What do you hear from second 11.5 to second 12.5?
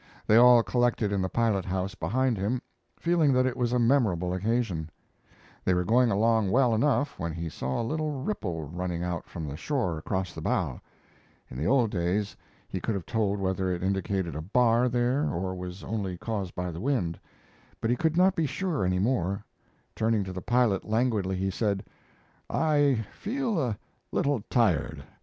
In the old days